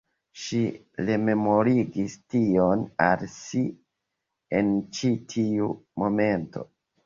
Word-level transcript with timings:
Ŝi 0.43 0.61
rememorigis 1.09 2.15
tion 2.35 2.87
al 3.09 3.27
si 3.35 3.63
en 4.63 4.75
ĉi 4.99 5.15
tiu 5.37 5.73
momento. 6.05 6.69